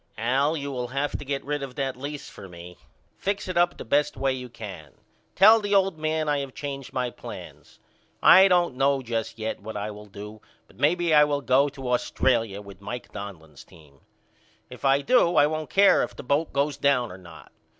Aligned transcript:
Al 0.17 0.57
you 0.57 0.71
will 0.71 0.87
have 0.87 1.15
to 1.19 1.23
get 1.23 1.45
rid 1.45 1.61
of 1.61 1.75
that 1.75 1.95
lease 1.95 2.27
for 2.27 2.49
me. 2.49 2.75
Fix 3.19 3.47
it 3.47 3.55
up 3.55 3.77
the 3.77 3.85
best 3.85 4.17
way 4.17 4.33
you 4.33 4.49
can. 4.49 4.93
Tell 5.35 5.59
the 5.59 5.75
old 5.75 5.99
man 5.99 6.27
I 6.27 6.39
have 6.39 6.55
changed 6.55 6.91
my 6.91 7.11
plans. 7.11 7.77
I 8.19 8.47
don't 8.47 8.73
know 8.77 9.03
just 9.03 9.37
yet 9.37 9.61
what 9.61 9.77
I 9.77 9.91
will 9.91 10.07
do 10.07 10.41
but 10.65 10.77
maybe 10.79 11.13
I 11.13 11.23
will 11.25 11.41
go 11.41 11.69
to 11.69 11.89
Australia 11.91 12.63
with 12.63 12.81
Mike 12.81 13.11
Donlin's 13.13 13.63
team. 13.63 13.99
If 14.71 14.83
I 14.85 15.03
do 15.03 15.35
I 15.35 15.45
won't 15.45 15.69
care 15.69 16.01
if 16.01 16.15
the 16.15 16.23
boat 16.23 16.51
goes 16.51 16.77
down 16.77 17.11
or 17.11 17.19
not. 17.19 17.51